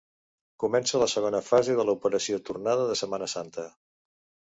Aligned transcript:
Comença 0.61 1.01
la 1.01 1.07
segona 1.11 1.41
fase 1.49 1.75
de 1.79 1.85
l’operació 1.89 2.39
tornada 2.47 2.87
de 2.93 2.97
Setmana 3.03 3.29
Santa. 3.35 3.67